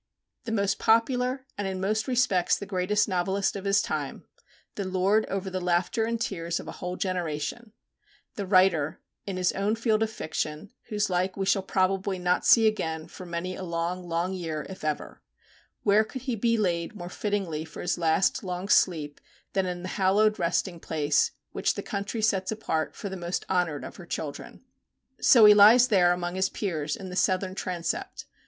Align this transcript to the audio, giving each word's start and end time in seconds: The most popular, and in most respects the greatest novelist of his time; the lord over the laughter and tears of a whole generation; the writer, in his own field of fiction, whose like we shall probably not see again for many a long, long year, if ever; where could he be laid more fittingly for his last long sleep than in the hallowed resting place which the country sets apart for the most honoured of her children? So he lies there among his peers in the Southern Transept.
The 0.45 0.51
most 0.51 0.79
popular, 0.79 1.45
and 1.59 1.67
in 1.67 1.79
most 1.79 2.07
respects 2.07 2.57
the 2.57 2.65
greatest 2.65 3.07
novelist 3.07 3.55
of 3.55 3.65
his 3.65 3.83
time; 3.83 4.23
the 4.73 4.83
lord 4.83 5.27
over 5.27 5.51
the 5.51 5.61
laughter 5.61 6.05
and 6.05 6.19
tears 6.19 6.59
of 6.59 6.67
a 6.67 6.71
whole 6.71 6.95
generation; 6.95 7.71
the 8.33 8.47
writer, 8.47 8.99
in 9.27 9.37
his 9.37 9.51
own 9.51 9.75
field 9.75 10.01
of 10.01 10.09
fiction, 10.09 10.71
whose 10.89 11.11
like 11.11 11.37
we 11.37 11.45
shall 11.45 11.61
probably 11.61 12.17
not 12.17 12.47
see 12.47 12.65
again 12.65 13.05
for 13.07 13.27
many 13.27 13.55
a 13.55 13.61
long, 13.61 14.09
long 14.09 14.33
year, 14.33 14.65
if 14.69 14.83
ever; 14.83 15.21
where 15.83 16.03
could 16.03 16.23
he 16.23 16.35
be 16.35 16.57
laid 16.57 16.95
more 16.95 17.07
fittingly 17.07 17.63
for 17.63 17.81
his 17.83 17.99
last 17.99 18.43
long 18.43 18.69
sleep 18.69 19.21
than 19.53 19.67
in 19.67 19.83
the 19.83 19.89
hallowed 19.99 20.39
resting 20.39 20.79
place 20.79 21.29
which 21.51 21.75
the 21.75 21.83
country 21.83 22.23
sets 22.23 22.51
apart 22.51 22.95
for 22.95 23.07
the 23.07 23.15
most 23.15 23.45
honoured 23.51 23.83
of 23.83 23.97
her 23.97 24.07
children? 24.07 24.63
So 25.19 25.45
he 25.45 25.53
lies 25.53 25.89
there 25.89 26.11
among 26.11 26.33
his 26.33 26.49
peers 26.49 26.95
in 26.95 27.09
the 27.09 27.15
Southern 27.15 27.53
Transept. 27.53 28.25